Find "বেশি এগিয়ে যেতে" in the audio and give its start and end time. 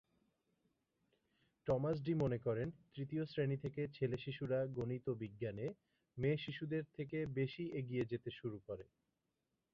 7.35-8.29